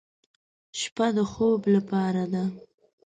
[0.79, 2.43] شپه د خوب لپاره ده.